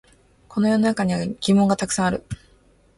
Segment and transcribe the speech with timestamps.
[0.49, 2.25] この世の中には疑問がたくさんある